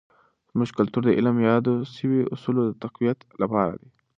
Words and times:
زموږ 0.51 0.69
کلتور 0.77 1.01
د 1.05 1.11
علم 1.17 1.35
د 1.39 1.45
یادو 1.49 1.73
سوي 1.95 2.21
اصولو 2.33 2.61
د 2.67 2.71
تقویت 2.83 3.19
لپاره 3.41 3.73
دی. 3.81 3.89